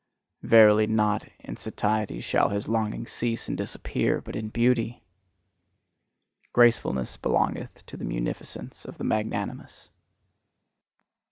Verily, 0.41 0.87
not 0.87 1.27
in 1.41 1.57
satiety 1.57 2.21
shall 2.21 2.49
his 2.49 2.67
longing 2.67 3.05
cease 3.05 3.47
and 3.47 3.55
disappear, 3.55 4.19
but 4.19 4.35
in 4.35 4.49
beauty! 4.49 5.03
Gracefulness 6.53 7.17
belongeth 7.17 7.85
to 7.85 7.97
the 7.97 8.03
munificence 8.05 8.83
of 8.85 8.97
the 8.97 9.03
magnanimous. 9.03 9.91